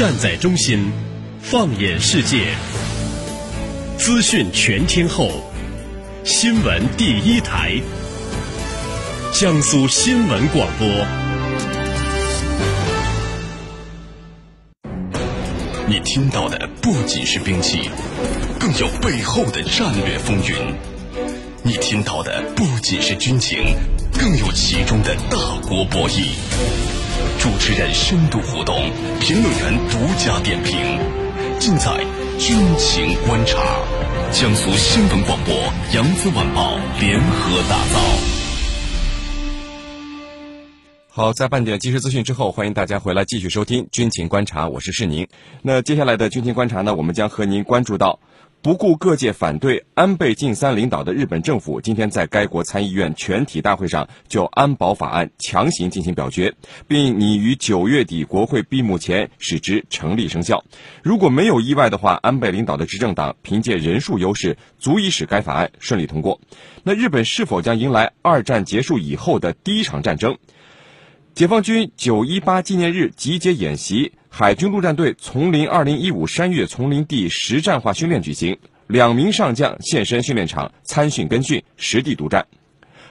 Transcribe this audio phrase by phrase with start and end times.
[0.00, 0.90] 站在中心，
[1.42, 2.54] 放眼世界，
[3.98, 5.30] 资讯全天候，
[6.24, 7.78] 新闻第一台，
[9.30, 10.88] 江苏新闻广播。
[15.86, 17.90] 你听到的不仅是兵器，
[18.58, 20.72] 更有背后的战略风云；
[21.62, 23.76] 你听到的不仅是军情，
[24.18, 26.30] 更有其中的大国博弈。
[27.40, 28.76] 主持人深度互动，
[29.18, 30.76] 评论员独家点评，
[31.58, 31.96] 尽在
[32.38, 33.58] 军情观察。
[34.30, 35.54] 江苏新闻广播、
[35.94, 37.98] 扬子晚报联合打造。
[41.08, 45.26] 好，在半点即时资讯之后，欢迎大家回来继续收听军情观察，我是世宁。
[45.62, 48.20] 那接下来的军情观察呢，我们将和您关注到。
[48.62, 56.52] 不顾各界反对，安倍晋三领导的日本政府今天在该国参议院全体大会上就安保法案强行进行表决，
[56.86, 60.62] 并拟于九月底国会闭幕前使之成立生效。
[61.02, 66.38] 如果没有意外的话，安倍领导的执政党凭借人数优势，足以使该法案顺利通过。
[66.82, 70.36] 那日本是否将迎来二战结束以后的第一场战争？
[71.34, 74.12] 解放军九一八纪念日集结演习。
[74.28, 82.46] 海军陆战队丛林二零一五山岳丛林地实战化训练举行，两名上将现身训练场参训跟训，实地督战。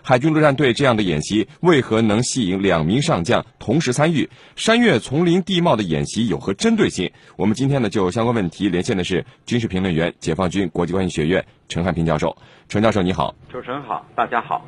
[0.01, 4.29] 海军陆战队这样的演习为何能吸引两名上将同时参与？
[4.55, 7.11] 山岳丛林地貌的演习有何针对性？
[7.35, 12.35] 我们今天呢就相关问题连线的是军事评论员、解放军国际关系学院陈汉平教授。
[12.67, 14.65] 陈教授你好，主持人好，大家好。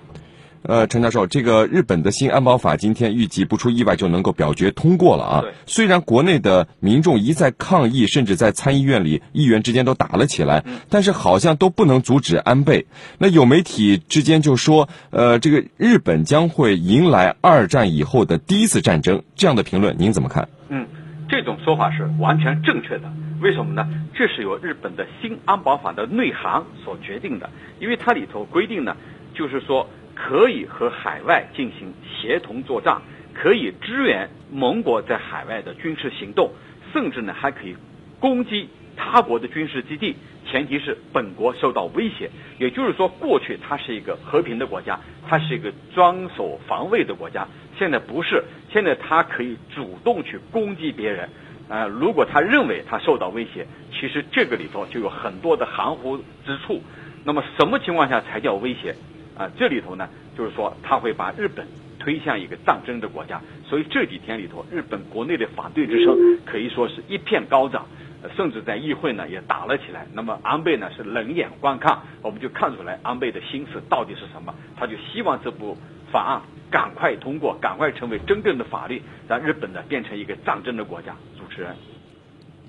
[0.64, 5.44] 呃，陈教授，这个日本的新安保法今天预计不出意外就能够表决通过了啊。
[5.66, 12.86] 虽然国内的民众一再抗议，甚至在参议院里议员之间都打了起来，但是好像都不能阻止安倍。
[13.18, 20.48] 那有媒体之间就说，呃，这个日本将会迎来二战以后的第一次战争，这样的评论您怎么看？
[20.70, 20.86] 嗯，
[21.28, 23.12] 这种说法是完全正确的。
[23.42, 23.90] 为什么呢？
[24.14, 27.50] 这是由日本的新安保法的内涵所决定的，
[27.80, 28.96] 因为它里头规定呢，
[29.34, 29.90] 就是说。
[30.16, 33.02] 可以和海外进行协同作战，
[33.34, 36.52] 可以支援盟国在海外的军事行动，
[36.94, 37.76] 甚至呢还可以
[38.20, 42.30] 攻击他国的军事基地，前提是本国受到威胁。
[42.60, 47.48] 也就是说，过去它是一个和平的国家，它是一个专守防卫的国家，
[47.80, 51.28] 现在不是，现在它可以主动去攻击别人。
[51.70, 56.84] 呃，如果他认为他受到威胁，其实这个里头就有很多的含糊之处。
[57.24, 58.94] 那么什么情况下才叫威胁？
[59.42, 60.08] 啊，这里头呢，
[60.38, 61.66] 就是说他会把日本
[61.98, 66.16] 推向一个战争的国家，所以这几天里头，日本国内的反对之声
[66.46, 67.88] 可以说是一片高涨，
[68.36, 70.06] 甚至在议会呢也打了起来。
[70.14, 75.76] 那么安倍呢是冷眼观看，我们就看出来安倍的心思到底是什么，他就希望这部
[76.12, 81.16] 法案赶快通过，赶快成为真正的法律，让日本呢变成一个战争的国家。
[81.36, 81.76] 主持人。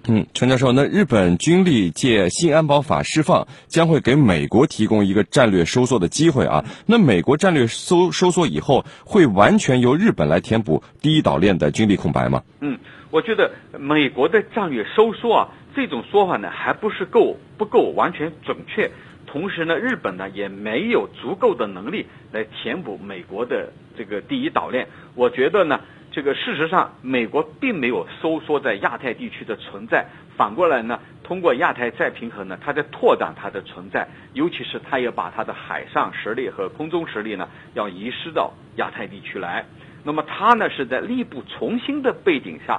[0.08, 6.64] 嗯，陈教授，那日本军力借新安保法释放，将会给美国提供一个战略收缩的机会啊。
[6.86, 12.42] 那美国战略收收缩以后，会完全由日本来填补第一岛链的军力空白吗？
[12.60, 12.76] 嗯，
[13.12, 18.90] 我觉得美国的战略收缩啊，这种说法呢，还不是够不够完全准确。
[19.24, 24.88] 同时呢，日本呢也没有足够的能力来填补美国的这个第一岛链。
[25.14, 25.78] 我觉得呢。
[26.12, 30.04] 这个事实上，美国并没有收缩在亚太地区的存在，
[30.36, 39.64] 反过来呢，通过亚太再平衡呢，它在拓展它的存在，尤其是它也把它的海上实力和空中实力呢，要移师到亚太地区来。
[40.04, 42.78] 那么它呢，是在力不从心的背景下，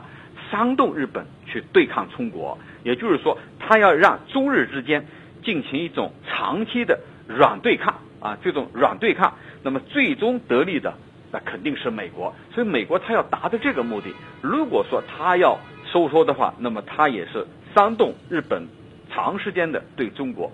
[0.52, 5.04] 煽动日本去对抗中国，也就是说，它要让中日之间
[5.44, 9.34] 进行一种长期的软对抗啊，这种软对抗，
[9.64, 10.94] 那么最终得利的。
[11.34, 14.14] 那肯定是美国，所以美国他要达到这个目的。
[14.40, 15.58] 如果说他要
[15.92, 18.68] 收缩的话，那么他也是煽动日本
[19.10, 20.52] 长时间的对中国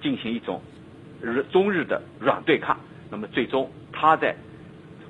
[0.00, 0.62] 进行一种
[1.20, 4.34] 日中日的软对抗，那么最终他在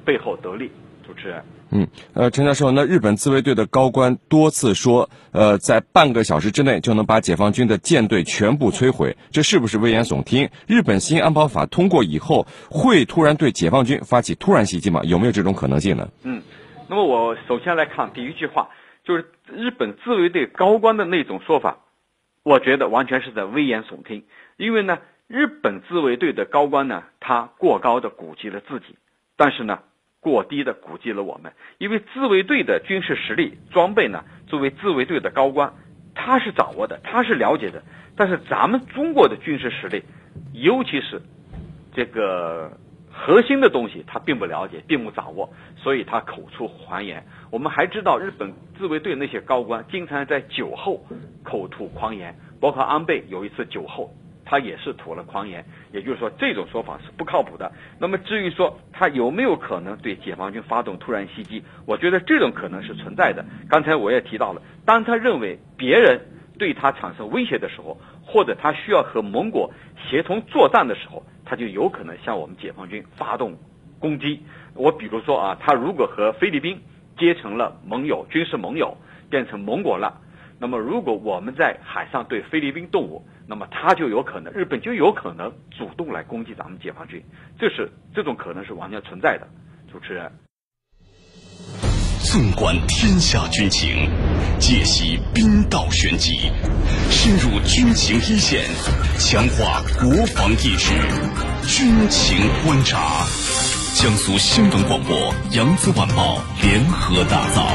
[0.05, 0.73] 背后得利。
[1.07, 1.56] 主持人。
[1.71, 10.49] 嗯，呃，陈教授，那日本自卫队的高官多次说，呃，在半个小时之内就能把解放军的舰队全部摧毁，这是不是危言耸听？
[10.69, 15.01] 日本新安保法通过以后，会突然对解放军发起突然袭击吗？
[15.03, 16.09] 有没有这种可能性呢？
[16.23, 16.41] 嗯，
[16.89, 18.69] 那么我首先来看第一句话，
[19.05, 21.79] 就是日本自卫队高官的那种说法，
[22.45, 24.23] 我觉得完全是在危言耸听，
[24.57, 28.97] 因为呢，日本自卫队的高官呢，他过高的估计了自己，
[29.37, 29.81] 但是呢。
[30.27, 35.73] 过低的估计了我们，因为自卫队的军事实力、装备呢，作为自卫队的高官，
[36.17, 37.81] 他是掌握的，他是了解的。
[38.17, 40.03] 但是咱们中国的军事实力，
[40.53, 41.23] 尤其是
[41.95, 42.73] 这个
[43.09, 47.25] 核心的东西他并不了解，并不掌握，所以他口出狂言。
[47.53, 51.07] 我们还知道，日本自卫队那些高官经常在酒后
[51.45, 54.11] 口吐狂言，包括安倍有一次酒后，
[54.47, 55.63] 他也是吐了狂言。
[55.93, 57.71] 也就是说，这种说法是不靠谱的。
[57.99, 63.45] 那么至于说他有没有可能对解放军发动突然袭击，我觉得这种可能是存在的。
[63.69, 66.19] 刚才我也提到了，当他认为别人
[66.59, 69.71] 对他产生威胁的时候，或者他需要和盟国
[70.09, 71.23] 协同作战的时候。
[71.49, 73.57] 他就有可能向我们解放军发动
[74.01, 74.43] 攻击。
[74.75, 76.77] 我比如说啊，他如果和菲律宾
[77.17, 78.97] 结成了盟友，军事盟友
[79.31, 80.21] 变成盟国了，
[80.59, 87.23] 那么如果我们在海上对菲律宾动武，那么他就有可能，日本就有可能主动来攻击咱们解放军。
[87.59, 89.47] 这是这种可能是完全存在的。
[89.93, 90.33] 主持人，
[92.21, 94.09] 纵观天下军情，
[94.59, 96.51] 解析兵道玄机，
[97.11, 98.65] 深入军情一线，
[99.19, 100.93] 强化国防意识。
[101.69, 103.25] 军情观察，
[103.95, 105.17] 江苏新闻广播、
[105.53, 107.67] 扬子晚报联合打造。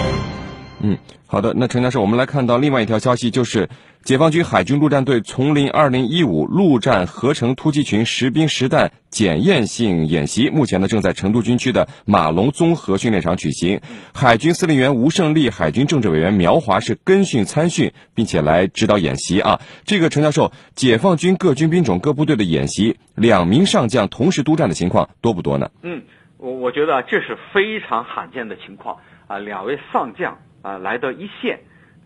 [0.83, 0.97] 嗯，
[1.31, 1.53] 好的。
[1.55, 3.69] 那陈教授，我们来看到另外一条消息，就是
[4.03, 13.79] 解放军海军陆战队丛林二零一五陆战合成突击群实兵实弹检验性演习，目前呢正在成都军区的马龙综合训练场举行。
[14.13, 19.61] 海军司令员吴胜利、海军政治委员苗华是跟训参训，并且来指导演习啊。
[19.85, 25.71] 这个陈教授，解放军各军兵种各部队的演习，两名上将同时督战的情况多不多呢？
[25.81, 26.03] 嗯，
[26.35, 30.37] 我我觉得这是非常罕见的情况啊，两位上将。
[30.61, 31.59] 啊，来到一线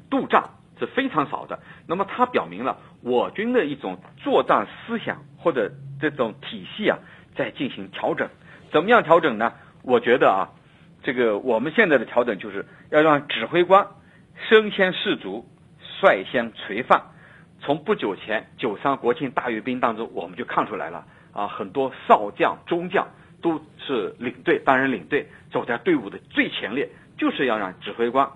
[0.10, 0.50] 渡战
[0.80, 1.60] 是非常少的。
[1.88, 7.00] 那么，它表明了我军的一种作战思想或者这种体系啊，
[7.36, 8.30] 在进行调整。
[8.72, 9.54] 怎么样调整呢？
[9.84, 10.50] 我觉得啊，
[11.04, 13.88] 这个我们现在的调整就是要让指挥官
[14.50, 15.46] 身先士卒，
[16.02, 17.04] 率先垂范。
[17.62, 23.08] 从不久前九三国庆大阅兵当中，我们就看出来了啊，很多少将、中将
[23.42, 28.30] 都是领队担任领队，走在队伍的最前列，就是要让指挥官。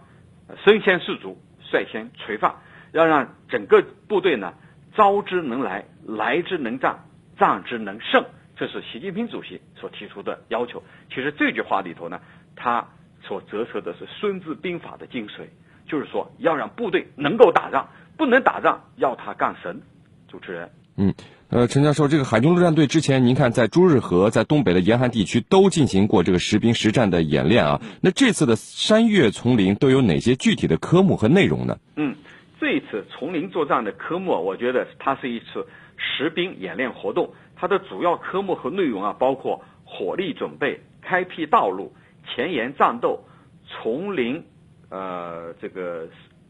[0.66, 1.38] 身先士卒，
[1.72, 2.56] 率先垂范，
[2.92, 4.54] 要让整个部队呢，
[4.96, 7.06] 招之能来，来之能战，
[7.38, 8.26] 战之能胜。
[8.56, 10.84] 这是习近平主席所提出的要求。
[11.10, 12.20] 其实这句话里头呢，
[12.56, 12.86] 他
[13.22, 15.46] 所折射的是《孙子兵法》的精髓，
[15.86, 17.88] 就是说要让部队能够打仗，
[18.18, 19.82] 不能打仗要他干神。
[20.28, 21.14] 主持人，嗯。
[21.52, 27.82] 呃，陈教授，这个海军陆战队之前，您看在朱日和在东北的严寒地区都进行过这个实兵实战的演练啊。
[28.02, 31.76] 那这次的山岳丛林都有哪些具体的科目和内容呢？
[31.96, 32.16] 嗯，
[32.60, 35.66] 这一次丛林作战的科目，我觉得它是一次
[35.98, 37.34] 实兵演练活动。
[37.56, 41.92] 它的主要科目和内容啊，包括火力准备、开辟道路、
[42.28, 43.26] 前沿战斗、
[43.66, 44.44] 丛林
[44.90, 46.08] 呃这个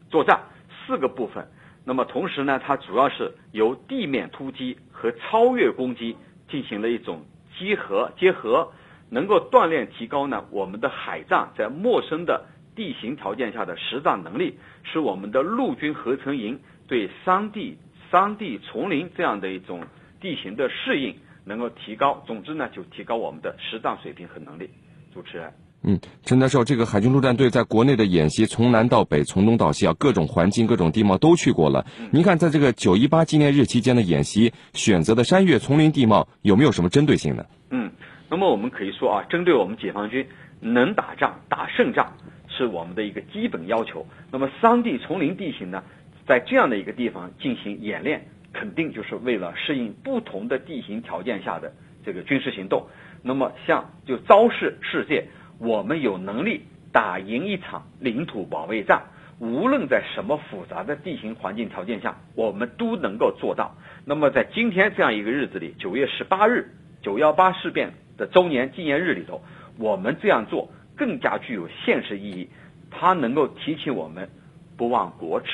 [0.09, 0.41] 作战
[0.85, 1.47] 四个部分。
[1.85, 6.17] 那么同时呢，它主要是由地面突击和超越攻击
[6.49, 7.23] 进行了一种
[7.57, 8.73] 结合，结合
[9.09, 17.77] 能够锻炼提高呢我们的海战在陌生的地形条件下的实战能力，使我们的陆军合成营对山地、
[18.11, 19.83] 山地丛林这样的一种
[20.19, 22.21] 地形的适应能够提高。
[22.27, 24.69] 总之呢，就提高我们的实战水平和能力。
[25.13, 25.68] 主持人。
[25.89, 31.83] 嗯，陈教授，这个海军陆战队在国内的演习从南到北，从东到西啊，各种环境、各种地貌都去过了。
[32.11, 37.43] 您看，在这个九一八纪念日期间的演习，选择的山岳丛林地貌有没有什么针对性呢？
[37.71, 37.89] 嗯，
[38.29, 40.27] 那么我们可以说啊，针对我们解放军
[40.59, 42.13] 能打仗、打胜仗
[42.47, 44.05] 是我们的一个基本要求。
[44.31, 45.83] 那么山地丛林地形呢，
[46.27, 51.73] 在这样的一个地方进行演练，肯定就是为了适应不同的地形条件下的
[52.05, 52.85] 这个军事行动。
[53.23, 55.27] 那么像就昭示世界。
[55.59, 56.61] 我们有能力
[56.91, 59.03] 打赢一场领土保卫战，
[59.39, 63.75] 无论在什么复杂的地形环境条件下，我们都能够做到。
[64.05, 69.41] 那么在今天这样一个日子里，九月十八日九幺八事变的周年纪念日里头，
[69.77, 72.49] 我们这样做更加具有现实意义。
[72.89, 74.29] 它能够提醒我们
[74.77, 75.47] 不忘国耻，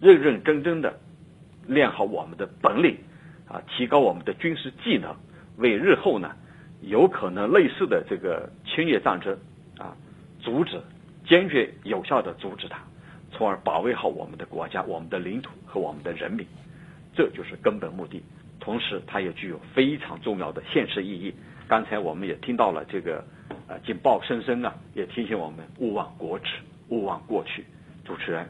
[0.00, 0.98] 认认真真的
[1.66, 2.96] 练好我们的本领，
[3.46, 5.14] 啊，提高我们的军事技能，
[5.58, 6.32] 为日后呢。
[6.84, 9.36] 有可能类似的这个侵略战争，
[9.78, 9.94] 啊，
[10.40, 10.80] 阻止，
[11.28, 12.78] 坚决有效的阻止它，
[13.30, 16.46] 从而保卫好我们的国家、我们的领土和我们的人民，
[17.14, 18.22] 这就是根本目的。
[18.58, 21.34] 同时，它也具有非常重要的现实意义。
[21.68, 23.24] 刚才我们也听到了这个，
[23.66, 26.46] 呃，警报声声啊，也提醒我们勿忘国耻，
[26.88, 27.64] 勿忘过去。
[28.04, 28.46] 主持人，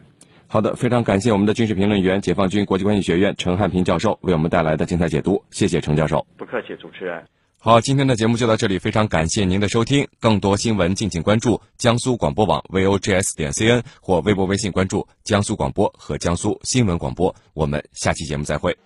[0.48, 5.42] 好的，非常感谢我们的军事评论员、解放军国际关系学院陈汉平教授为我们带来的精彩解读。
[5.50, 6.26] 谢谢陈教授。
[6.36, 7.22] 不客气，主持人。
[7.64, 10.08] 好，今天的节目就到这里，非常感谢您的收听。
[10.18, 17.32] 更多新闻，敬请关注江苏广播网 vogs 点 cn 或微博、微信关注江苏广播和江苏新闻广播。
[17.54, 18.76] 我们下期节目再会。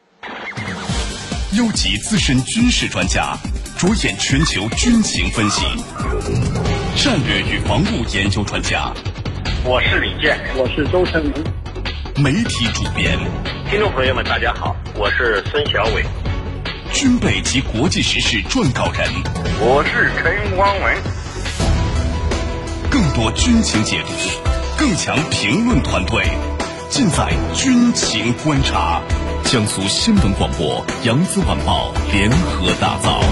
[1.55, 3.35] 优级资深军事专家，
[3.79, 5.65] 着眼全球军情分析，
[7.03, 8.93] 战略与防务研究专家。
[9.65, 11.33] 我是李健，我是周成明。
[12.23, 13.19] 媒体主编，
[13.71, 16.05] 听众朋友们，大家好，我是孙小伟。
[16.93, 19.09] 军备及国际时事撰稿人，
[19.61, 20.97] 我是陈光文。
[22.91, 24.13] 更多军情解读，
[24.79, 26.25] 更强评论团队，
[26.89, 29.03] 尽在军情观察。
[29.45, 33.23] 江苏新闻广播、扬子晚报联合打造。